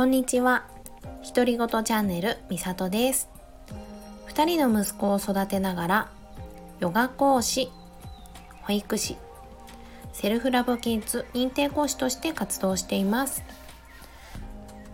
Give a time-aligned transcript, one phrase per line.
[0.00, 0.64] こんにちは。
[1.34, 3.28] 独り言チャンネルみさとです。
[4.28, 6.08] 2人の息子を育てながら
[6.78, 7.70] ヨガ講師
[8.62, 9.18] 保育士
[10.14, 13.44] セルフラブキッズ認定講師として活動しています。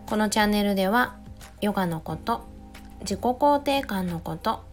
[0.06, 1.14] このチャンネルでは
[1.60, 2.44] ヨガのこと
[3.02, 4.64] 自己肯定感のこと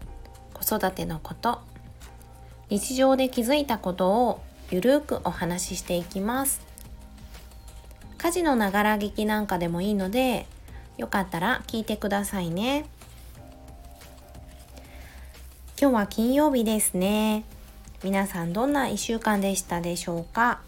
[0.55, 1.61] 子育てのこと
[2.69, 4.41] 日常で気づいたことを
[4.71, 6.72] ゆるくお話ししていきます。
[8.23, 10.45] 家事のながら聞きなんかでもいいので
[10.97, 12.85] よかったら聞いてくださいね。
[15.77, 17.43] 今日は金曜日ですね。
[18.01, 20.61] 皆さんどんな1週間でしたでしょうか？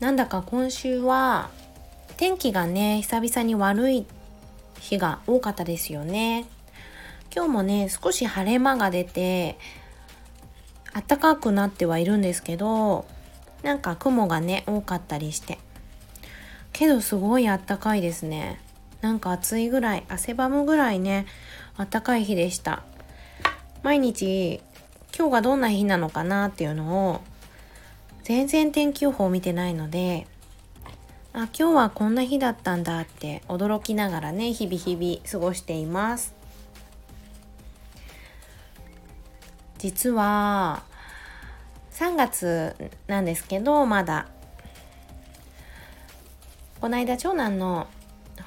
[0.00, 1.48] なんだか今週は
[2.18, 4.06] 天気がね久々に悪い
[4.80, 6.44] 日が多かったですよね。
[7.34, 9.56] 今日もね少し晴れ間が出て
[10.92, 13.06] 暖かくなってはいるんですけど
[13.64, 15.58] なんか雲がね多かったりして。
[16.72, 18.60] けどすごいあったかいですね。
[19.00, 21.26] なんか暑いぐらい汗ばむぐらいね
[21.76, 22.82] あったかい日でした。
[23.82, 24.60] 毎日
[25.16, 27.20] 今日がどんな日なのかなっていうのを
[28.22, 30.26] 全然天気予報見てないので
[31.32, 36.34] あ今日はこんな日だったんだって驚きながらね日々日々過ごしています。
[39.78, 40.82] 実は
[41.94, 42.74] 3月
[43.06, 44.26] なんですけどまだ。
[46.80, 47.86] この間長男の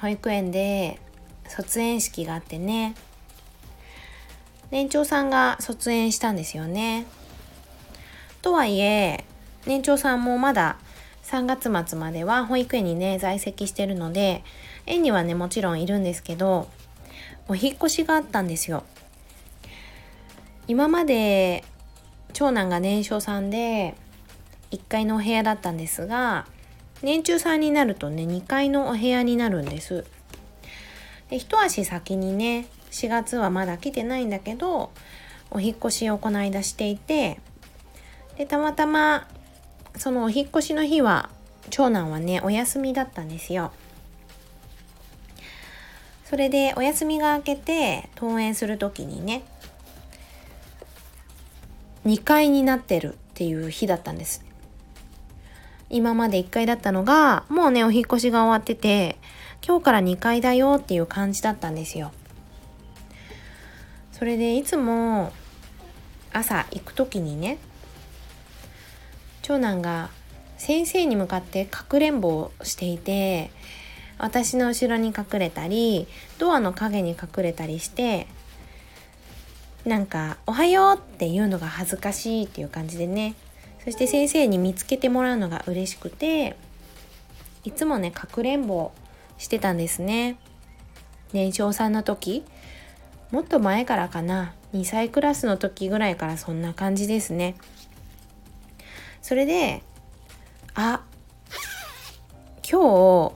[0.00, 1.00] 保育園で
[1.48, 2.94] 卒園式があってね。
[4.70, 7.06] 年長さんが卒園したんですよね。
[8.42, 9.24] とはいえ
[9.66, 10.76] 年長さんもまだ
[11.24, 14.44] 3月末までは保育園にね在籍してるので
[14.86, 16.68] 園にはねもちろんいるんですけど
[17.48, 18.84] お引っ越しがあったんですよ。
[20.66, 21.64] 今まで
[22.32, 23.94] 長男が年少さんで
[24.70, 26.46] 1階のお部屋だったんですが
[27.02, 30.04] 年中さんになるとね2階のお部屋になるんです
[31.30, 34.90] で一足先にね4月はまだ来てないんだけど
[35.50, 37.38] お引越しをこの間していて
[38.36, 39.26] でたまたま
[39.96, 41.30] そのお引越しの日は
[41.70, 43.72] 長男はねお休みだったんですよ。
[46.24, 49.42] それでお休みが明けて登園する時にね
[52.08, 54.42] 2階になってるっていう日だったんです。
[55.90, 59.16] 今まで1階だったのがもうねお引越しが終わってて
[59.66, 62.12] 今日から2階だよっていう感じだったんですよ。
[64.12, 65.32] それでいつも
[66.32, 67.58] 朝行く時にね
[69.42, 70.08] 長男が
[70.56, 73.50] 先生に向かってかくれんぼをしていて
[74.18, 76.08] 私の後ろに隠れたり
[76.38, 78.26] ドアの陰に隠れたりして
[79.88, 83.34] なんか「おはよう」って言うのが恥ずかしいっていう感じでね。
[83.84, 86.56] そして先生に見つけてもらうのが嬉しくて
[87.64, 88.92] いつもねかくれんぼ
[89.38, 90.36] してたんですね。
[91.32, 92.44] 年少さんの時。
[93.30, 94.54] もっと前からかな。
[94.74, 97.56] 2歳クラスの時ぐらいからそんな感じですね。
[99.22, 99.82] それで
[100.74, 101.02] あ
[102.70, 103.32] 今日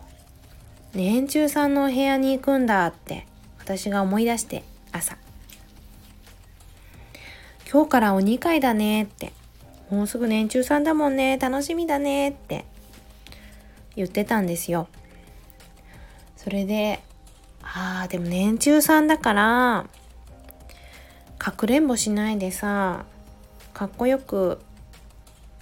[0.94, 3.26] 年中さんのお部屋に行くんだって
[3.58, 4.62] 私が思い出して。
[7.72, 9.32] 今日からお2階だねって。
[9.90, 11.38] もうすぐ年中さんだもんね。
[11.38, 12.66] 楽しみだねって。
[13.96, 14.88] 言ってたんですよ。
[16.36, 17.00] それで
[17.62, 19.86] あーでも年中さんだから
[21.38, 23.04] かくれんぼしないでさ
[23.72, 24.58] かっこよく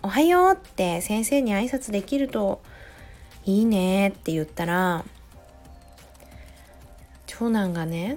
[0.03, 2.63] おはようって先生に挨拶できると
[3.45, 5.05] いいねって言ったら
[7.27, 8.17] 長男がね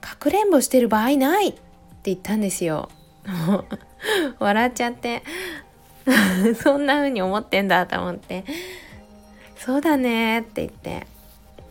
[0.00, 1.67] かくれんぼしてる場合ないって
[2.10, 2.88] 言ったんですよ。
[4.38, 5.22] 笑っちゃって。
[6.62, 8.44] そんな風に思ってんだと思って。
[9.56, 11.06] そうだねって言って。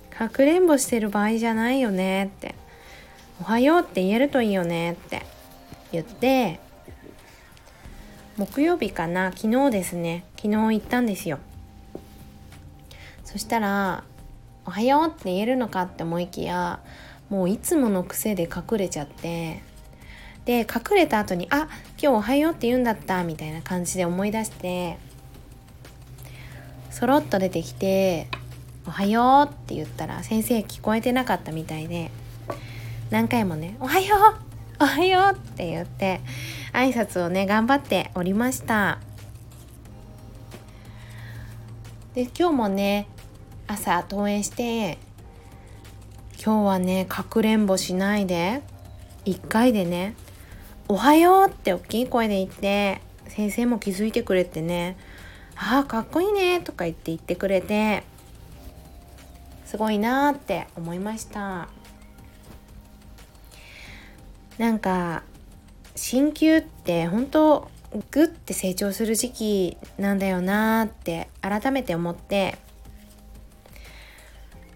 [0.09, 2.55] かくれんぼしてる場合じゃないよねって。
[3.41, 5.25] おはようって言えるといいよねって。
[5.91, 6.59] 言って。
[8.37, 9.31] 木曜日かな？
[9.35, 10.23] 昨日ですね。
[10.35, 11.39] 昨日行ったんですよ。
[13.23, 14.03] そしたら
[14.65, 16.79] 「おはよう」って言えるのかって思いきや
[17.29, 19.61] もういつもの癖で隠れちゃって。
[20.47, 21.67] で隠れた後に「あ
[22.01, 24.97] 今日おはようって言うんだった」みたいな感じで思い出して
[26.89, 28.29] そろっと出てきて
[28.87, 32.11] 「おはよう」って言ったら先生聞こえてなかったみたいで
[33.09, 36.21] 何回もね「おはようおはよう」って言って
[36.71, 38.99] 挨拶をね頑張っておりました。
[42.15, 43.07] で今日もね
[43.67, 44.97] 朝登園して
[46.41, 48.61] 今日はねかくれんぼしないで
[49.25, 50.15] 1回でね
[50.89, 54.97] 「おはよう」って大きい声で言って先生も気づいてくれてね
[55.55, 58.03] 「ああかっこいいね」とか言って言ってくれて
[59.65, 61.67] すごいなって思いました。
[64.57, 65.23] なんか
[65.95, 67.69] 鍼灸って本当
[68.11, 72.57] グッて成長する時期なんだよなって改めて思って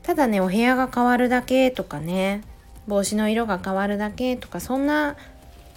[0.03, 2.43] ただねお部屋が変わるだけとかね
[2.87, 5.15] 帽子の色が変わるだけとかそんな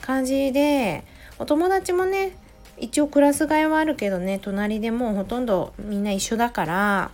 [0.05, 1.03] 感じで
[1.39, 2.37] お友達もね
[2.77, 7.11] 一応クラス替えはあるけどね隣でもうほとんどみんな一緒だから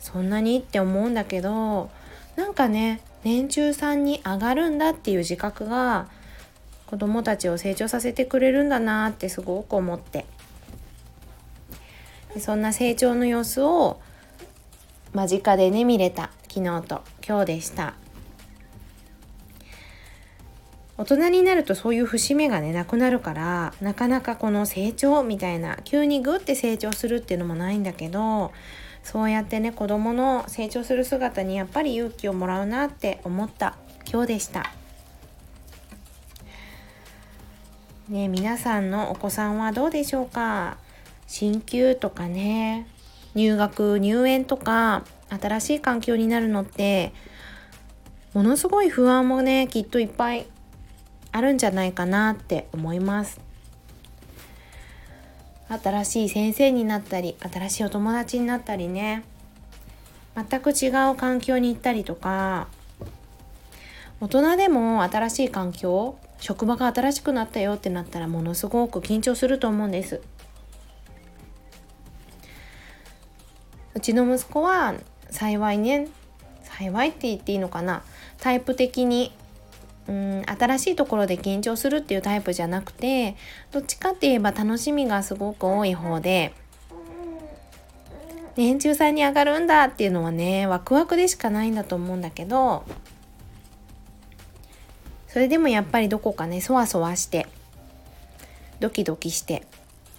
[0.00, 1.88] そんなにって思うんだけど
[2.34, 6.08] なんかね年中さんに上がるんだっていう自覚が
[6.86, 10.26] 子供たちを成長させてくれるんだなってすごく思って。
[12.40, 14.00] そんな成長の様子を
[15.12, 16.30] 間近でね見れた。
[16.48, 17.94] 昨日と今日でした。
[20.98, 28.52] 大人になるとそういう節目がねなくなるからなかなかこの成長みたいな急にグッて成長するっていうのもないんだけど
[29.04, 33.76] そうやってね子供の成長する姿にやっぱり勇気をもらうなって思った
[34.10, 34.72] 今日でした。
[38.08, 40.78] ね皆さんのお子さんはどうでしょうか？
[41.28, 42.88] 進級とかね
[43.36, 47.12] 入学入園とか新しい環境になるのって
[48.34, 50.46] ものすごい不安もねきっといっぱい
[51.32, 53.40] あるんじゃないかなって思います。
[55.68, 59.24] 新しい先生になったり新しいお友達になったりね。
[60.34, 62.68] 全く違う環境に行ったりとか
[64.20, 70.20] 大人でも新しい環境職場が新しくなったよってなったらものすごく緊張すると思うんです。
[73.94, 74.94] うちの息子は
[75.30, 76.08] 幸いね
[76.62, 78.02] 幸いって言っていいのかな。
[78.38, 79.32] タイプ的に
[80.08, 83.36] うん新しいところで緊張するっていうタイプじゃなくて
[83.70, 86.52] どっちかって言えば楽しみがすごく多い方で
[88.56, 92.84] 年中さんに上がるんだっていうのはねワクワクでしかないんだと思うんだけど
[95.28, 97.46] それでもやっぱりどこかねそわそわして
[98.80, 99.66] ドキドキして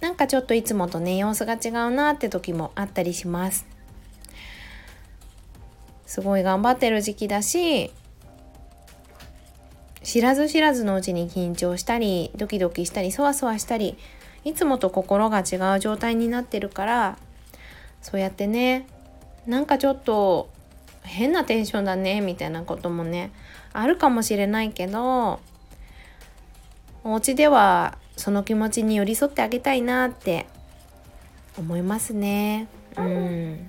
[0.00, 3.66] なんかちょっといつもとね様子が違うなって時もあったりします。
[6.06, 7.92] すごい頑張ってる時期だし
[10.02, 13.96] 知らず知らずのうちに緊張したりドキドキしたりそわそわしたり
[14.44, 17.18] いつもと心が違う状態になってるから
[18.00, 18.86] そうやってね
[19.46, 20.48] なんかちょっと
[21.02, 23.32] 変なテンションだねみたいなこともね
[23.72, 25.40] あるかもしれないけど
[27.04, 30.46] お家ではその気持ちに寄り添ってあげたいなって
[31.58, 32.68] 思いますね。
[32.96, 33.68] うん。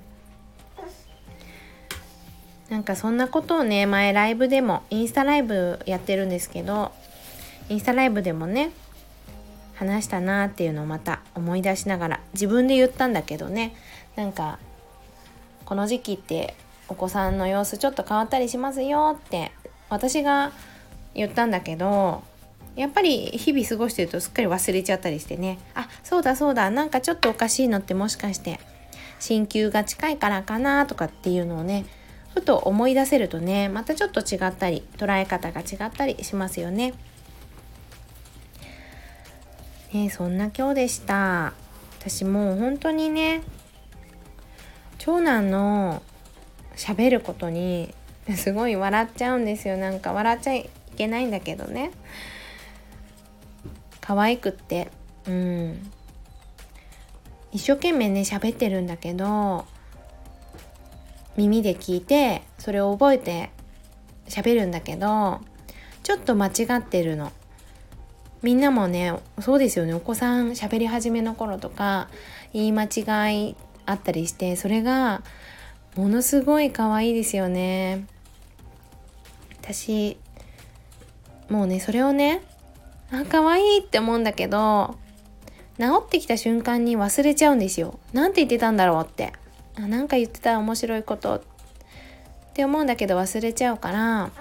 [2.71, 6.93] なんかそんなことをね前ライブでもインスタライブやってるんですけど
[7.67, 8.71] インスタライブでもね
[9.75, 13.75] 話したなっていうのをまた思い出しながら自分で言ったんだけどね
[14.15, 14.57] なんか
[15.65, 16.55] この時期って
[16.87, 19.51] お子さんの様子ちょっと変わったりしますよって
[19.89, 20.53] 私が
[21.13, 22.23] 言ったんだけど
[22.77, 28.61] やっぱり日々過ごしてるとすっかり忘れちゃったりしてねあそうだそうだなんかちょっとおかしいのってもしかして
[29.19, 31.85] 進級が近いからかなとかっていうのをね
[32.33, 36.93] ふと思い出せるとねまたちょっと違ったり捉え方が違ったりしますよね。
[39.93, 41.53] ねそんな今日でした。
[41.99, 43.43] 私もう本当にね
[44.97, 46.01] 長男の
[46.75, 47.93] 喋ることに
[48.35, 51.91] すごい笑っちゃうんですよなんか笑っちゃいけないんだけどね
[53.99, 54.89] 可愛くって
[55.27, 55.91] うん
[57.51, 59.65] 一生懸命ね喋ってるんだけど
[61.41, 63.49] 耳で聞いてそれを覚えて
[64.27, 65.41] 喋るんだけど
[66.03, 67.31] ちょっと間違ってるの。
[68.43, 69.93] みんなもねそうですよね。
[69.93, 72.09] お子さん喋り始めの頃とか
[72.53, 73.55] 言い間違い
[73.85, 75.23] あったりしてそれが
[75.95, 78.05] ものすごい可愛いですよね。
[79.61, 80.17] 私
[81.49, 82.41] もうねそれをね
[83.11, 84.95] あ可愛いって思うんだけど
[85.77, 87.99] 治ってきた瞬間に忘れちゃうんですよ。
[88.13, 89.33] なんて言ってたんだろうって。
[89.75, 91.41] あなんか言ってた面白いことっ
[92.53, 94.31] て思うんだけど忘れちゃうから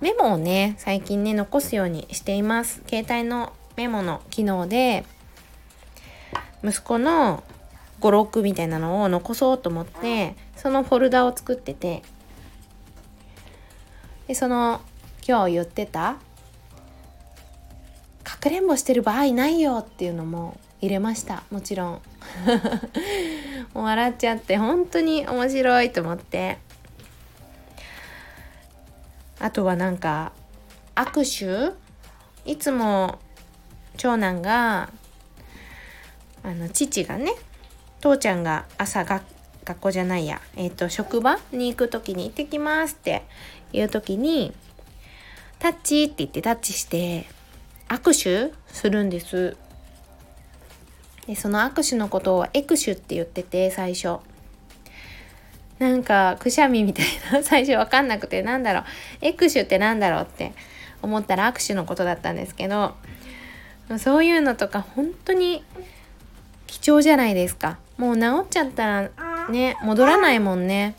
[0.00, 2.82] メモをね最近ね残すようにしています。
[2.86, 5.04] 携帯のメモの機能で
[6.62, 7.42] 息子の
[8.00, 12.02] 語録みたいなのを残そうと思ってそのフォルダを作ってて。
[14.28, 14.80] でその
[15.26, 16.16] 今日言ってた
[18.24, 21.44] かくれんぼしてる場合ないよっていうのも入れました。
[21.50, 22.00] もちろん。
[23.74, 26.58] もう笑っちゃって本当に面白いと思って。
[29.38, 30.32] あとはなんか
[30.94, 31.76] 握手
[32.50, 33.18] いつも
[33.98, 34.88] 長男が
[36.42, 37.34] あの父がね
[38.00, 39.22] 父ちゃんが朝学
[39.66, 43.24] 学校じゃないや、えっ、と、職場に行く時に行ってきますって
[43.72, 44.52] いう時に、
[45.58, 47.26] タッチって言ってタッチして、
[47.88, 49.56] 握手するんです。
[51.26, 54.18] で、その握手のことをエクシュって言ってて、最初。
[55.78, 58.84] なんか、くしゃみみたいな、 最初わかんなくて、なんだろう、
[59.20, 60.52] エクシュってなんだろうって
[61.02, 62.94] 思ったら握手のことだったんですけど、
[63.98, 65.64] そういうのとか本当に
[66.66, 67.78] 貴重じゃないですか。
[67.98, 69.10] もう治っちゃったら
[69.48, 70.94] ね、戻らないもんね。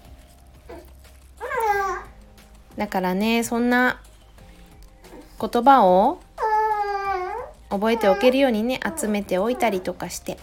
[2.78, 4.00] だからね、そんな
[5.42, 6.20] 言葉を
[7.70, 10.38] 覚えておけるようにね集めておいたりとかして。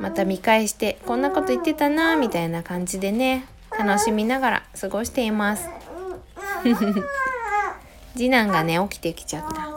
[0.00, 3.44] また見返してこんなこと言ってたなみたいな感じでね
[3.78, 5.68] 楽しみながら過ごしています。
[8.16, 9.68] 次男がね起きてきちゃった。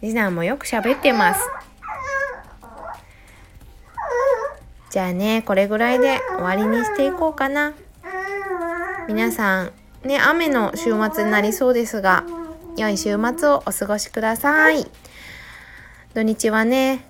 [0.00, 1.40] 次男もよく喋ってます。
[4.90, 7.72] じゃあねこれぐらいで終わりにしていこうかな。
[9.08, 9.72] 皆さん
[10.04, 12.24] ね雨の週末になりそうですが
[12.76, 14.90] 良い週末をお過ごしください。
[16.14, 17.04] 土日はね、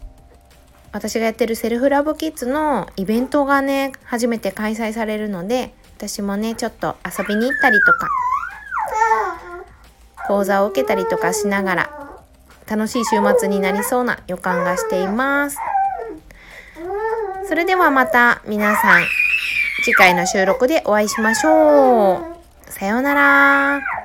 [0.93, 8.09] 私がやってるセルフラブキッズのイベントがね、初めて開催されるので、私もね、ちょっと遊びに行ったりとか、
[10.27, 11.91] 講座を受けたりとかしながら、
[12.69, 15.59] 楽しい週末になりそうな予感がしています。
[17.49, 19.03] それではまた皆さん、
[19.85, 22.19] 次回の収録でお会いしましょ
[22.69, 22.73] う。
[22.73, 24.00] さようなら。